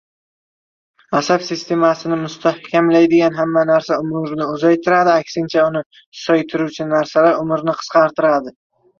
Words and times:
Asab 1.17 1.43
sistemasini 1.47 2.15
mustahkamlaydigan 2.21 3.35
hamma 3.39 3.61
narsa 3.69 3.97
umrni 4.05 4.47
uzaytiradi, 4.53 5.11
aksincha, 5.25 5.65
uni 5.73 5.83
susaytiruvchi 6.21 6.87
narsalar 6.95 7.37
umrni 7.43 7.77
qisqartiradi. 7.83 8.55